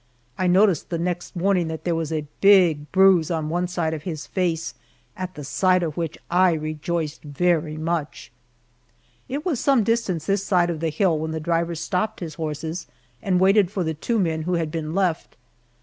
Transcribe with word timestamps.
I 0.35 0.47
noticed 0.47 0.89
the 0.89 0.97
next 0.97 1.35
morning 1.35 1.67
that 1.67 1.83
there 1.83 1.93
was 1.93 2.11
a 2.11 2.25
big 2.41 2.91
bruise 2.91 3.29
on 3.29 3.49
one 3.49 3.67
side 3.67 3.93
of 3.93 4.01
his 4.01 4.25
face, 4.25 4.73
at 5.15 5.35
the 5.35 5.43
sight 5.43 5.83
of 5.83 5.95
which 5.95 6.17
I 6.27 6.53
rejoiced 6.53 7.21
very 7.21 7.77
much. 7.77 8.31
It 9.29 9.45
was 9.45 9.59
some 9.59 9.83
distance 9.83 10.25
this 10.25 10.43
side 10.43 10.71
of 10.71 10.79
the 10.79 10.89
hill 10.89 11.19
when 11.19 11.29
the 11.33 11.39
driver 11.39 11.75
stopped 11.75 12.19
his 12.19 12.33
horses 12.33 12.87
and 13.21 13.39
waited 13.39 13.69
for 13.69 13.83
the 13.83 13.93
two 13.93 14.17
men 14.17 14.41
who 14.41 14.55
had 14.55 14.71
been 14.71 14.95
left. 14.95 15.37